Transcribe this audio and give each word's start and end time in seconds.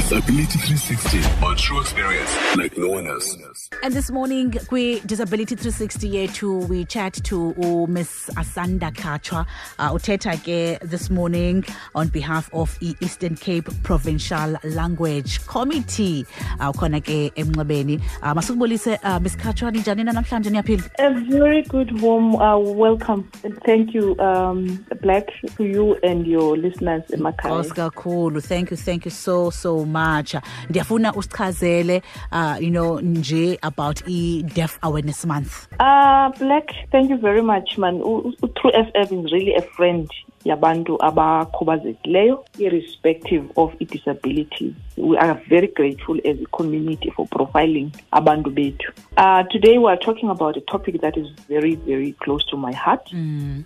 Disability 0.00 0.58
360 0.58 1.44
on 1.44 1.56
true 1.56 1.78
experience 1.78 2.56
like 2.56 2.76
no 2.78 2.88
one 2.88 3.06
else. 3.06 3.36
And 3.82 3.92
this 3.92 4.10
morning, 4.10 4.50
kwi 4.52 5.00
Disability 5.00 5.56
360 5.56 6.10
yethu 6.10 6.68
we 6.70 6.86
chat 6.86 7.12
to 7.24 7.54
uh, 7.62 7.86
Miss 7.86 8.30
Asanda 8.30 8.90
Khatshwa. 8.94 9.46
Uh, 9.78 9.92
uthetha 9.92 10.34
ke 10.38 10.80
this 10.80 11.10
morning 11.10 11.62
on 11.94 12.08
behalf 12.08 12.48
of 12.54 12.78
i 12.80 12.94
Eastern 13.00 13.36
Cape 13.36 13.68
Provincial 13.82 14.56
Language 14.64 15.46
Committee. 15.46 16.24
Uh, 16.58 16.72
khona 16.72 17.02
ke 17.02 17.30
emnxebeni. 17.36 18.00
Uh, 18.22 18.34
masukubulise 18.34 18.98
uh, 19.04 19.18
Miss 19.20 19.36
Khatshwa 19.36 19.70
ninjani 19.70 20.06
na 20.06 20.12
namhlanje 20.12 20.50
niyaphila? 20.50 20.90
A 20.98 21.20
very 21.28 21.62
good 21.62 22.00
warm 22.00 22.36
uh, 22.36 22.58
welcome 22.58 23.30
and 23.44 23.62
thank 23.64 23.92
you, 23.92 24.18
um, 24.18 24.82
Black, 25.02 25.28
to 25.58 25.64
you 25.64 25.98
and 26.02 26.26
your 26.26 26.56
listeners 26.56 27.02
emakhaya. 27.12 27.62
Nkosi 27.62 27.74
kakhulu. 27.74 28.42
Thank 28.42 28.70
you, 28.70 28.78
thank 28.78 29.04
you 29.04 29.10
so 29.10 29.50
so 29.50 29.84
much. 29.90 30.34
Ndiyafuna 30.70 31.14
usichazele 31.14 32.02
uh, 32.32 32.56
you 32.62 32.70
know 32.70 33.00
nje 33.00 33.58
about 33.62 34.02
i 34.08 34.42
Deaf 34.54 34.78
Awareness 34.82 35.24
Month. 35.26 35.66
Uh, 35.80 36.28
Black, 36.38 36.66
thank 36.92 37.10
you 37.10 37.16
very 37.18 37.42
much, 37.42 37.78
man. 37.78 37.94
U- 37.96 38.32
u- 38.42 38.48
True 38.48 38.72
FM 38.72 39.24
is 39.26 39.32
really 39.32 39.54
a 39.54 39.62
friend 39.62 40.08
yabantu 40.44 40.96
abakhubazekileyo 41.04 42.44
irrespective 42.58 43.44
of 43.56 43.72
i-disability 43.80 44.74
we 44.96 45.18
are 45.18 45.34
very 45.48 45.66
grateful 45.68 46.18
as 46.24 46.36
a 46.40 46.46
community 46.56 47.10
for 47.10 47.26
profiling 47.26 47.90
abantu 48.12 48.50
bethu 48.50 48.92
uh, 49.18 49.42
today 49.50 49.78
we 49.78 49.86
are 49.92 49.98
talking 49.98 50.30
about 50.30 50.56
a 50.56 50.60
topic 50.60 51.00
that 51.00 51.16
is 51.16 51.26
very 51.48 51.74
very 51.76 52.12
close 52.12 52.46
to 52.46 52.56
my 52.56 52.72
heart 52.72 53.12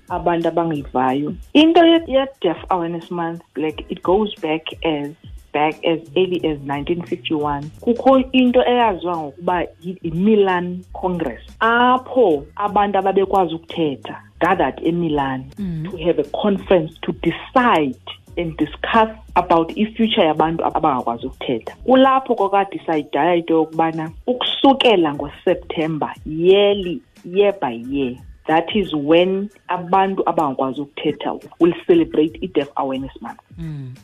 abantu 0.08 0.48
abangivayo 0.48 1.34
into 1.52 1.86
ye- 1.86 2.04
ye-deaf 2.06 2.58
awareness 2.68 3.10
month 3.10 3.40
like 3.56 3.84
it 3.88 4.02
goes 4.02 4.34
back 4.40 4.62
as 4.84 5.10
back 5.54 5.74
as 5.84 6.00
early 6.16 6.36
as 6.46 6.58
1951 6.58 7.62
kukho 7.80 8.18
into 8.32 8.60
eyaziwa 8.68 9.16
ngokuba 9.16 9.62
yi- 9.82 9.98
yi-milan 10.02 10.84
congress. 10.92 11.40
Apho 11.60 12.44
abantu 12.56 12.98
ababekwazi 12.98 13.54
ukuthetha 13.54 14.20
gathered 14.40 14.80
emilan 14.86 15.44
mm. 15.58 15.86
to 15.90 15.96
have 15.96 16.18
a 16.18 16.24
conference 16.42 16.92
to 17.00 17.12
decide 17.12 17.96
and 18.36 18.56
discuss 18.56 19.08
about 19.36 19.72
i-future 19.78 20.22
yabantu 20.26 20.64
abangakwazi 20.64 21.26
ukuthetha. 21.26 21.74
Kulapho 21.84 22.34
kwakadisayidaya 22.34 23.34
into 23.34 23.54
yokubana 23.54 24.10
ukusukela 24.26 25.14
ngoseptemba 25.14 26.14
yearly 26.26 27.00
year 27.24 27.54
by 27.60 27.82
year 27.90 28.16
that 28.46 28.76
is 28.76 28.92
when 28.94 29.48
abantu 29.68 30.22
abangakwazi 30.28 30.80
ukuthetha 30.80 31.32
will 31.60 31.74
celebrate 31.86 32.38
i-deaf 32.42 32.68
awareness 32.76 33.12
month 33.22 33.40
mm. 33.58 33.94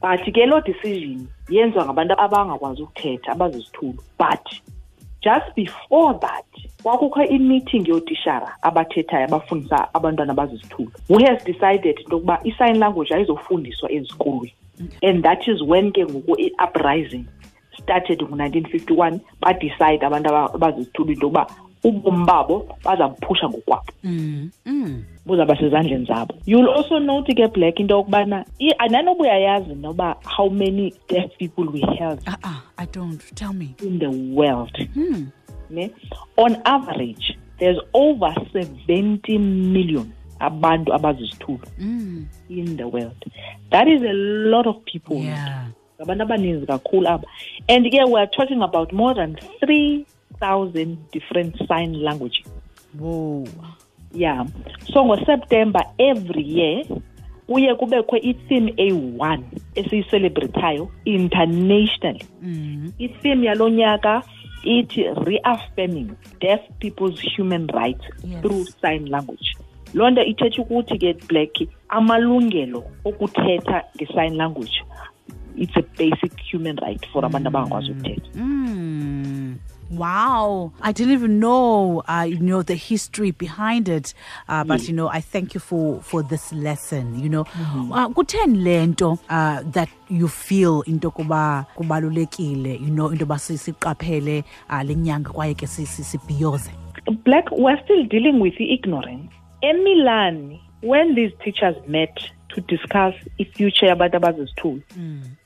But 0.00 0.20
ke 0.32 0.46
loo 0.46 0.60
decision 0.60 1.26
yenziwa 1.48 1.84
ngabantu 1.84 2.14
abangakwazi 2.20 2.82
ukuthetha 2.82 3.32
abazizithulu. 3.32 3.98
But 4.18 4.46
just 5.22 5.54
before 5.56 6.14
that 6.20 6.44
kwakukho 6.82 7.24
imeeting 7.24 7.88
yootishara 7.88 8.56
abathethayo 8.62 9.24
abafundisa 9.24 9.94
abantwana 9.94 10.32
abazizithulu. 10.32 10.90
Who 11.08 11.18
has 11.24 11.44
decided 11.44 11.98
into 11.98 12.10
yokuba 12.16 12.40
i-sign 12.44 12.78
language 12.78 13.14
ayizofundiswa 13.14 13.92
ezikolweni 13.92 14.54
and 15.02 15.22
that 15.24 15.48
is 15.48 15.60
when 15.62 15.92
ke 15.92 16.04
ngoku 16.06 16.36
i-uprising 16.40 17.24
started 17.82 18.20
ngo-1951 18.22 19.18
badicide 19.40 20.06
abantu 20.06 20.28
aba- 20.28 20.54
abazizithulu 20.54 21.12
into 21.12 21.26
yokuba 21.26 21.46
ubomi 21.84 22.24
babo 22.26 22.68
bazabuphusha 22.84 23.48
ngokwabo 23.48 23.92
Mm. 24.04 24.50
Mm. 24.66 25.04
buzawuba 25.26 25.56
sezandleni 25.56 26.06
zabo 26.06 26.34
you'll 26.46 26.68
also 26.70 26.98
note 26.98 27.34
ke 27.34 27.48
black 27.52 27.80
into 27.80 27.94
yokubana 27.94 28.44
i- 28.58 28.74
uyayazi 29.20 29.74
noba 29.74 30.16
how 30.24 30.50
many 30.50 30.94
deaf 31.08 31.30
people 31.38 31.62
we 31.72 31.80
have 31.98 32.20
Uh 32.26 32.34
uh, 32.44 32.60
I 32.76 32.86
don't. 32.92 33.20
Tell 33.34 33.52
me. 33.52 33.74
in 33.82 33.98
the 33.98 34.08
world 34.34 34.88
Hmm. 34.94 35.26
ne? 35.70 35.90
on 36.36 36.56
average 36.64 37.38
there's 37.58 37.78
over 37.92 38.34
70 38.52 39.38
million 39.38 40.06
abantu 40.40 40.94
abazizithulu 40.94 41.60
Mm. 41.80 42.26
in 42.48 42.76
the 42.76 42.84
world 42.84 43.24
that 43.70 43.88
is 43.88 44.02
a 44.02 44.12
lot 44.50 44.68
of 44.68 44.76
people 44.84 45.16
Yeah. 45.16 45.66
ngabantu 46.00 46.22
abaninzi 46.22 46.66
kakhulu 46.66 47.08
aba 47.08 47.28
and 47.68 47.90
ke 47.90 48.04
we're 48.06 48.26
talking 48.30 48.62
about 48.62 48.92
more 48.92 49.14
than 49.14 49.36
3000 50.40 50.96
different 51.12 51.56
sign 51.68 51.92
languages 52.02 52.46
Whoa. 52.98 53.44
yeah 54.14 54.46
so 54.92 55.04
ngoseptember 55.04 55.82
every 55.98 56.42
year 56.58 56.84
kuye 57.46 57.74
kubekho 57.74 58.16
i-theme 58.16 58.74
eyi-one 58.76 59.44
esiyicelebratayo 59.74 60.88
internationally 61.04 62.24
Mm. 62.42 62.92
i-theme 62.98 63.46
yalo 63.46 63.68
nyaka 63.68 64.22
ithi 64.64 65.04
reaffirming 65.24 66.10
deaf 66.40 66.60
people's 66.78 67.20
human 67.36 67.66
rights 67.66 68.04
Yes. 68.24 68.42
through 68.42 68.64
sign 68.80 69.08
language 69.08 69.56
loo 69.94 70.10
nto 70.10 70.24
ithetha 70.24 70.62
ukuthi 70.62 70.98
ke 70.98 71.14
black 71.28 71.50
amalungelo 71.88 72.84
okuthetha 73.04 73.84
nge-sign 73.96 74.36
language 74.36 74.82
it's 75.56 75.76
a 75.76 75.82
basic 75.98 76.32
human 76.52 76.76
right 76.76 77.06
for 77.08 77.24
abantu 77.26 77.48
abangakwazi 77.48 77.90
ukuthetha 77.90 78.30
Mm. 78.34 79.37
Wow, 79.90 80.72
I 80.82 80.92
didn't 80.92 81.12
even 81.14 81.40
know, 81.40 82.02
uh, 82.08 82.26
you 82.28 82.38
know, 82.40 82.62
the 82.62 82.74
history 82.74 83.30
behind 83.30 83.88
it. 83.88 84.14
Uh, 84.48 84.62
but 84.64 84.86
you 84.86 84.94
know, 84.94 85.08
I 85.08 85.20
thank 85.20 85.54
you 85.54 85.60
for 85.60 86.00
for 86.02 86.22
this 86.22 86.52
lesson. 86.52 87.18
You 87.18 87.28
know, 87.28 87.40
uh, 87.92 88.08
kutheni 88.08 88.62
lento 88.64 89.18
uh, 89.28 89.62
that 89.72 89.88
you 90.08 90.28
feel 90.28 90.82
into 90.82 91.10
kuba 91.10 91.66
kubalulekile. 91.76 92.80
You 92.80 92.90
know, 92.90 93.08
into 93.08 93.26
basi 93.26 93.56
siqaphele 93.58 94.44
uh, 94.70 94.82
lenyanga 94.82 95.30
kwaye 95.32 95.54
ke 95.56 95.66
si- 95.66 95.86
si- 95.86 96.02
sibhiyoze. 96.02 96.70
black 97.24 97.50
we're 97.52 97.80
still 97.84 98.04
dealing 98.04 98.38
with 98.38 98.54
the 98.58 98.70
ignorance 98.70 99.32
emilan 99.62 100.60
when 100.82 101.14
these 101.14 101.32
teachers 101.42 101.74
met 101.88 102.14
to 102.48 102.60
discuss 102.60 103.14
i-future 103.38 103.86
yabantu 103.86 104.16
abazizithulu 104.16 104.82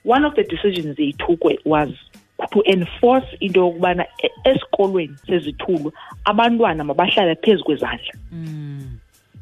one 0.04 0.24
of 0.26 0.34
the 0.34 0.42
decisions 0.44 0.97
they 0.97 1.12
took 1.12 1.38
was 1.64 1.91
to 2.52 2.62
enforce 2.64 3.26
into 3.40 3.60
yokubana 3.60 4.04
esikolweni 4.44 5.16
sezithulo 5.26 5.92
abantwana 6.24 6.84
mabahlale 6.84 7.34
phezu 7.34 7.64
kwezandla 7.64 8.14
Mm. 8.32 8.98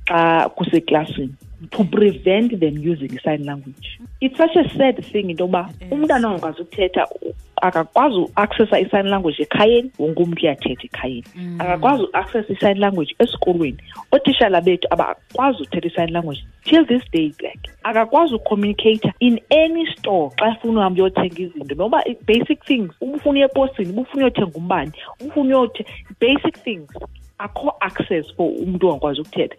xa 0.08 0.48
kuseklasini 0.48 1.34
to 1.70 1.84
prevent 1.84 2.60
them 2.60 2.78
using 2.78 3.18
sign 3.20 3.44
language. 3.44 4.00
It's 4.20 4.36
such 4.36 4.56
a 4.56 4.68
sad 4.76 5.04
thing 5.04 5.30
into 5.30 5.44
yokuba 5.44 5.70
umntana 5.90 6.28
ongakwazi 6.28 6.62
ukuthetha 6.62 7.06
akakwazi 7.62 8.16
uaccessa 8.16 8.80
i-sign 8.80 9.06
language 9.08 9.42
ekhayeni 9.42 9.90
wonke 9.98 10.22
umntu 10.22 10.42
uyathetha 10.42 10.84
ekhayeni. 10.84 11.24
Mm. 11.36 11.60
Akakwazi 11.60 12.02
uaccessa 12.02 12.52
i-sign 12.52 12.78
language 12.78 13.14
esikolweni. 13.18 13.78
Ootishala 14.12 14.60
bethu 14.60 14.88
abakwazi 14.90 15.62
uthetha 15.62 15.88
i-sign 15.88 16.12
language 16.12 16.44
till 16.64 16.86
this 16.86 17.02
day 17.12 17.32
black 17.38 17.58
akakwazi 17.82 18.34
ucommunicate 18.34 19.12
in 19.20 19.40
any 19.50 19.86
store 19.86 20.30
xa 20.36 20.56
funa 20.60 20.80
uhambe 20.80 21.02
uyothenga 21.02 21.42
izinto. 21.42 21.74
Noba 21.74 22.04
basic 22.26 22.64
things 22.64 22.90
ubufuna 23.00 23.38
uye 23.38 23.44
eposini 23.44 23.90
ubufuna 23.90 24.24
uyothenga 24.24 24.58
umbane 24.58 24.92
ubufuna 25.20 25.68
basic 26.20 26.64
things 26.64 26.88
akho 27.40 27.72
access 27.80 28.26
for 28.36 28.46
umntu 28.46 28.88
ongakwazi 28.88 29.20
ukuthetha. 29.20 29.56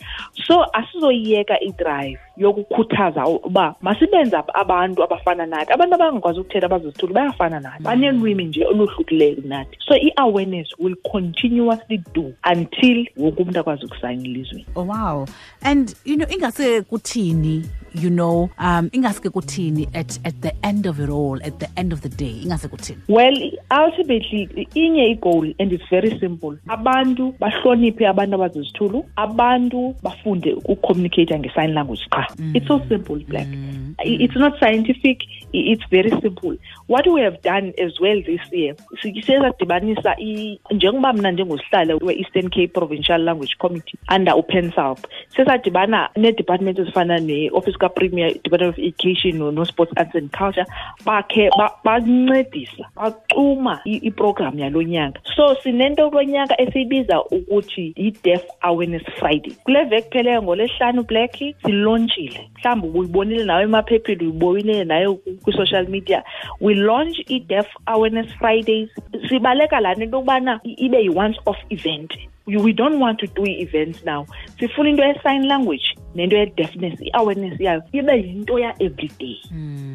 So 0.48 0.66
asizoyiyeka 0.74 1.60
idrive 1.60 2.20
yokukhuthaza 2.38 3.28
uba 3.28 3.76
masibenze 3.82 4.38
abantu 4.54 5.04
abafana 5.04 5.46
nathi. 5.46 5.74
Abantu 5.74 5.96
abangakwazi 5.96 6.40
ukuthetha 6.40 6.66
abazizithulu 6.66 7.14
bayafana 7.14 7.60
nathi. 7.60 7.84
Banelwimi 7.84 8.44
nje 8.44 8.66
oluhlukileyo 8.66 9.36
kunathi 9.36 9.78
so 9.88 9.96
i-awareness 9.96 10.68
will 10.80 10.96
continuously 11.12 12.04
do 12.14 12.34
until 12.52 13.08
wonke 13.18 13.42
umntu 13.42 13.60
akwazi 13.60 13.86
ukusayina 13.86 14.24
elizweni. 14.24 14.66
Oh 14.76 14.84
wow. 14.84 15.26
And 15.62 15.96
you 16.06 16.16
know, 16.16 16.28
ingase 16.30 16.82
kuthini, 16.82 17.66
you 17.94 18.10
know, 18.10 18.50
um 18.58 18.90
ingase 18.94 19.30
kuthini 19.30 19.88
at 19.94 20.20
at 20.26 20.36
the 20.42 20.52
end 20.64 20.86
of 20.86 21.00
it 21.00 21.10
all, 21.10 21.40
at 21.44 21.60
the 21.60 21.68
end 21.78 21.94
of 21.94 22.02
the 22.02 22.10
day, 22.10 22.42
ingase 22.44 22.68
kuthini. 22.68 22.98
well 23.10 23.36
ultimately 23.72 24.68
inye 24.76 25.12
igoal 25.16 25.54
and 25.60 25.72
it's 25.74 25.90
very 25.90 26.20
simple. 26.20 26.58
Abantu 26.68 27.34
bahloniphe 27.40 28.08
abantu 28.08 28.36
abazizithulu 28.36 29.06
abantu 29.16 29.96
bafunde 30.04 30.54
ukucommunicate 30.54 31.40
nge-sign 31.40 31.74
language 31.74 32.06
qha. 32.12 32.28
It's 32.54 32.68
so 32.68 32.80
simple 32.90 33.20
black. 33.28 33.48
I- 34.00 34.18
it's 34.24 34.36
not 34.36 34.60
scientific 34.60 35.24
it's 35.54 35.84
very 35.92 36.10
simple. 36.22 36.58
What 36.88 37.06
we 37.08 37.22
have 37.22 37.42
done 37.42 37.74
as 37.78 38.00
well 38.00 38.22
this 38.24 38.42
year 38.54 38.76
si- 39.02 39.22
siye 39.22 39.40
sadibanisa 39.40 40.16
i- 40.20 40.60
njengoba 40.72 41.14
mna 41.14 41.32
ndingosihlalo 41.32 41.98
we-eastern 42.02 42.50
cape 42.50 42.68
provincial 42.68 43.22
language 43.24 43.56
committee 43.60 43.98
under 44.16 44.34
uPanSALB 44.36 44.98
siye 45.36 45.46
sadibana 45.48 46.10
nee-department 46.16 46.80
ezifana 46.80 47.20
ne-office 47.20 47.78
sikapremier 47.82 48.34
department 48.44 48.78
of 48.78 48.80
education 48.80 49.38
no- 49.40 49.52
no-sports 49.52 49.92
arts 49.98 50.16
and 50.16 50.32
culture 50.32 50.66
bakhe 51.06 51.50
ba- 51.58 51.72
bancedisa 51.84 52.86
bacuma 52.96 53.80
iprogram 53.86 54.60
yalo 54.60 54.82
nyaka. 54.84 55.20
So 55.36 55.56
sinento 55.64 56.10
lonyaka 56.10 56.62
esiyibiza 56.62 57.24
ukuthi 57.24 57.94
yi-deaf 57.98 58.44
awareness 58.62 59.04
friday. 59.20 59.52
Kule 59.64 59.84
veki 59.84 60.24
black 61.08 61.32
silontshile 61.66 62.50
mhlawumbi 62.56 62.88
ubuyibonile 62.88 63.44
uyibonile 64.26 64.84
nayo 64.84 65.16
kwi-social 65.44 65.88
media. 65.90 66.24
We 66.60 66.76
launch 66.76 67.18
i-deaf 67.30 67.68
awareness 67.86 68.28
fridays 68.40 68.90
sibaleka 69.30 69.80
yokubana 69.80 70.60
ibe 70.64 71.02
yi-once 71.04 71.38
off 71.46 71.58
event. 71.70 72.14
We 72.48 72.74
don't 72.74 73.00
want 73.00 73.20
to 73.20 73.28
do 73.28 73.44
i-events 73.46 74.04
now. 74.04 74.26
Sifuna 74.60 74.90
into 74.90 75.04
ye-sign 75.04 75.48
language 75.48 75.96
nento 76.16 76.36
ye-deafness 76.38 77.02
i-awareness 77.02 77.60
yayo. 77.60 77.82
Ibe 77.94 78.14
yinto 78.18 78.60
ya-everyday 78.60 79.38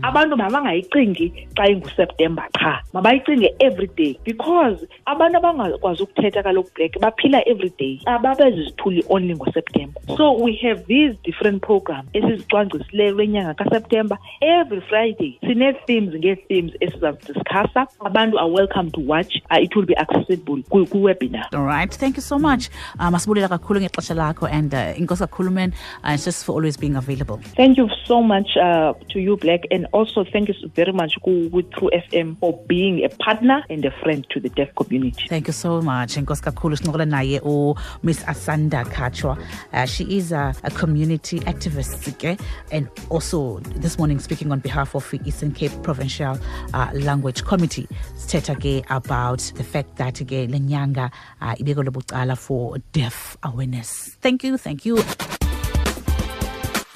abantu 0.02 0.36
mabangayicingi 0.36 1.32
xa 1.56 1.68
inguseptemba 1.68 2.42
qha 2.58 2.82
mabayicinge 2.92 3.54
everyday 3.60 4.18
because 4.24 4.86
abantu 5.06 5.36
abangakwazi 5.38 6.02
ukuthetha 6.02 6.42
kaloku 6.42 6.70
black 6.74 6.98
baphila 7.00 7.42
everyday 7.48 8.00
ababezizithuli 8.06 9.04
only 9.08 9.34
ngoseptemba 9.34 10.00
so 10.16 10.32
we 10.44 10.52
have 10.62 10.84
these 10.86 11.14
different 11.24 11.62
programs 11.62 12.08
esizicwangcisileyo 12.12 13.10
lwenyanga 13.10 13.54
kaseptemba 13.54 14.18
every 14.40 14.80
friday 14.80 15.38
sinee-themes 15.40 16.14
ngee-themes 16.14 16.72
esizazidiscussa 16.80 17.86
abantu 18.00 18.38
are 18.38 18.50
welcome 18.50 18.90
to 18.90 19.00
watch. 19.00 19.36
Uh, 19.50 19.58
it 19.62 19.74
will 19.76 19.86
be 19.86 19.94
accessible 19.96 20.62
kwi- 20.70 20.86
kwi-webinar 20.86 21.46
All 21.54 21.64
right. 21.66 21.92
Thank 21.94 22.16
you 22.16 22.22
so 22.22 22.38
much. 22.38 22.68
Uh, 22.98 23.08
masibulela 23.10 23.48
kakhulu 23.48 23.80
ngexesha 23.80 24.14
lakho 24.14 24.46
and 24.46 24.74
uh, 24.74 24.98
inkosi 25.00 25.22
kakhulu 25.26 25.50
man 25.50 25.72
uh, 26.06 26.16
just 26.16 26.44
for 26.44 26.52
always 26.52 26.76
being 26.76 26.96
available. 26.96 27.40
Thank 27.56 27.76
you 27.76 27.90
so 28.04 28.22
much 28.22 28.56
uh, 28.56 28.94
to 29.10 29.20
you, 29.20 29.36
Black, 29.36 29.64
and 29.70 29.86
also 29.92 30.24
thank 30.24 30.48
you 30.48 30.54
very 30.74 30.92
much 30.92 31.14
with 31.24 31.70
True 31.72 31.90
FM 31.92 32.38
for 32.38 32.58
being 32.66 33.04
a 33.04 33.08
partner 33.08 33.64
and 33.68 33.84
a 33.84 33.90
friend 34.02 34.26
to 34.30 34.40
the 34.40 34.48
deaf 34.50 34.74
community. 34.76 35.26
Thank 35.28 35.48
you 35.48 35.52
so 35.52 35.82
much. 35.82 36.14
Inkosi 36.16 36.42
kakhulu 36.42 36.76
sincokola 36.76 37.06
naye 37.06 37.40
u 37.44 37.74
Miss 38.02 38.22
Asanda 38.24 38.84
Khatshwa. 38.84 39.36
Uh, 39.72 39.84
she 39.86 40.04
is 40.16 40.32
a, 40.32 40.54
a 40.62 40.70
community 40.70 41.40
activist 41.40 42.08
okay? 42.08 42.38
and 42.70 42.88
also 43.10 43.58
this 43.76 43.98
morning 43.98 44.18
speaking 44.18 44.52
on 44.52 44.60
behalf 44.60 44.94
of 44.94 45.10
the 45.10 45.20
Eastern 45.24 45.52
Cape 45.52 45.72
Provincial 45.82 46.38
uh, 46.72 46.90
Language 46.94 47.44
Committee. 47.44 47.88
Sithetha 48.16 48.54
ke 48.56 48.88
about 48.90 49.40
the 49.56 49.64
fact 49.64 49.96
that 49.96 50.14
ke 50.14 50.46
lenyanga 50.46 51.10
uh, 51.40 51.54
ibekelwe 51.54 51.90
bucala 51.90 52.38
for 52.38 52.78
deaf 52.92 53.36
awareness. 53.42 54.16
Thank 54.20 54.44
you. 54.44 54.56
Thank 54.56 54.86
you. 54.86 55.02